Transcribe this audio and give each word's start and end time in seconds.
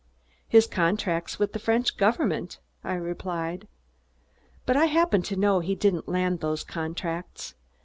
"His 0.47 0.65
contracts 0.65 1.37
with 1.37 1.53
the 1.53 1.59
French 1.59 1.95
Government," 1.95 2.57
I 2.83 2.95
replied. 2.95 3.67
"But 4.65 4.75
I 4.75 4.85
happen 4.85 5.21
to 5.21 5.35
know 5.35 5.59
he 5.59 5.75
didn't 5.75 6.09
land 6.09 6.39
those 6.39 6.63
contracts. 6.63 7.53